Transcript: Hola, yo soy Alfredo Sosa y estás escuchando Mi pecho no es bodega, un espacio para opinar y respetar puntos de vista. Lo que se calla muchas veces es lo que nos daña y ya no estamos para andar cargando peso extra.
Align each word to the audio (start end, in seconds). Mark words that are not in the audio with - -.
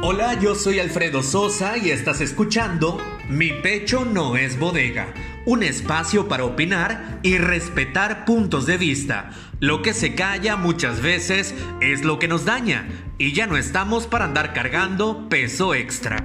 Hola, 0.00 0.34
yo 0.34 0.54
soy 0.54 0.78
Alfredo 0.78 1.24
Sosa 1.24 1.76
y 1.76 1.90
estás 1.90 2.20
escuchando 2.20 2.98
Mi 3.28 3.50
pecho 3.50 4.04
no 4.04 4.36
es 4.36 4.56
bodega, 4.56 5.12
un 5.44 5.64
espacio 5.64 6.28
para 6.28 6.44
opinar 6.44 7.18
y 7.24 7.36
respetar 7.36 8.24
puntos 8.24 8.64
de 8.64 8.78
vista. 8.78 9.30
Lo 9.58 9.82
que 9.82 9.94
se 9.94 10.14
calla 10.14 10.54
muchas 10.54 11.02
veces 11.02 11.52
es 11.80 12.04
lo 12.04 12.20
que 12.20 12.28
nos 12.28 12.44
daña 12.44 12.88
y 13.18 13.32
ya 13.32 13.48
no 13.48 13.56
estamos 13.56 14.06
para 14.06 14.26
andar 14.26 14.52
cargando 14.54 15.28
peso 15.28 15.74
extra. 15.74 16.24